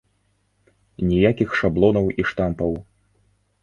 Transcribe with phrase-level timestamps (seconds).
[1.09, 2.71] Ніякіх шаблонаў і штампаў!